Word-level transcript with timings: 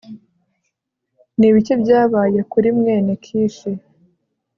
ni 1.37 1.45
ibiki 1.49 1.73
byabaye 1.81 2.39
kuri 2.51 2.67
mwene 2.77 3.11
kishi 3.23 3.71